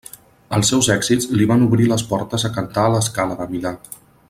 Els 0.57 0.71
seus 0.71 0.87
èxits 0.93 1.27
li 1.41 1.47
van 1.51 1.65
obrir 1.67 1.87
les 1.91 2.05
portes 2.15 2.47
a 2.49 2.51
cantar 2.57 2.87
a 2.87 2.95
La 2.95 3.03
Scala 3.11 3.39
de 3.43 3.49
Milà. 3.53 3.77